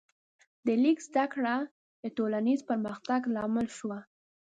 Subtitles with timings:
[0.65, 1.55] د لیک زده کړه
[2.01, 3.99] د ټولنیز پرمختګ لامل شوه.